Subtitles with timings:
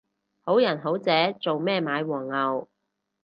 [0.41, 2.67] 好人好姐做咩買黃牛